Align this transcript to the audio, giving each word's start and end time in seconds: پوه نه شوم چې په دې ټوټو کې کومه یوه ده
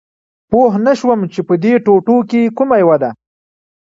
پوه 0.49 0.73
نه 0.85 0.93
شوم 0.99 1.19
چې 1.33 1.39
په 1.47 1.53
دې 1.63 1.73
ټوټو 1.85 2.17
کې 2.29 2.41
کومه 2.57 2.75
یوه 2.83 2.97
ده 3.01 3.09